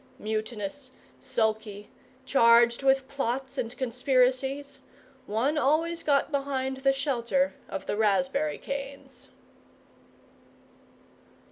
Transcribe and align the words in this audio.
Mutinous, 0.17 0.89
sulky, 1.19 1.91
charged 2.25 2.81
with 2.81 3.07
plots 3.07 3.59
and 3.59 3.77
conspiracies, 3.77 4.79
one 5.27 5.59
always 5.59 6.01
got 6.01 6.31
behind 6.31 6.77
the 6.77 6.91
shelter 6.91 7.53
of 7.69 7.85
the 7.85 7.95
raspberry 7.95 8.57
canes. 8.57 9.29